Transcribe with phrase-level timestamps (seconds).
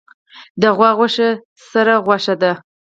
[0.61, 1.29] د غوا غوښه
[1.71, 2.51] سره غوښه ده